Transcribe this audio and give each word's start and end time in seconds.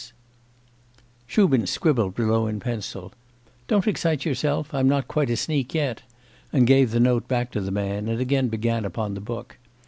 S.' 0.01 0.13
Shubin 1.27 1.67
scribbled 1.67 2.15
below 2.15 2.47
in 2.47 2.59
pencil: 2.59 3.13
'Don't 3.67 3.85
excite 3.87 4.25
yourself, 4.25 4.73
I'm 4.73 4.89
not 4.89 5.07
quite 5.07 5.29
a 5.29 5.37
sneak 5.37 5.75
yet,' 5.75 6.01
and 6.51 6.65
gave 6.65 6.89
the 6.89 6.99
note 6.99 7.27
back 7.27 7.51
to 7.51 7.61
the 7.61 7.69
man, 7.69 8.07
and 8.07 8.19
again 8.19 8.47
began 8.47 8.83
upon 8.83 9.13
the 9.13 9.21
book. 9.21 9.59